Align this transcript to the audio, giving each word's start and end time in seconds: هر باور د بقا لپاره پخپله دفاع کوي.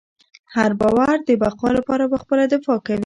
هر 0.55 0.71
باور 0.81 1.15
د 1.27 1.29
بقا 1.41 1.69
لپاره 1.77 2.11
پخپله 2.13 2.43
دفاع 2.53 2.79
کوي. 2.85 2.99